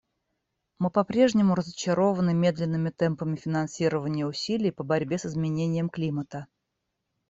[0.79, 6.47] Мы по-прежнему разочарованы медленными темпами финансирования усилий по борьбе с изменением климата.